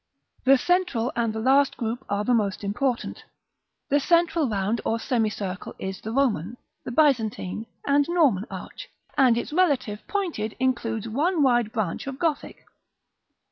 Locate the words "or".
4.83-4.99